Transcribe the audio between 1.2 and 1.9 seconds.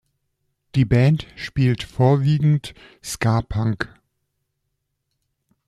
spielt